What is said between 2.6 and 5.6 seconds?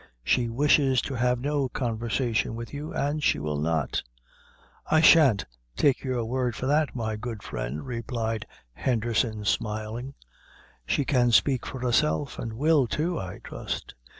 you, and she will not." "I shan't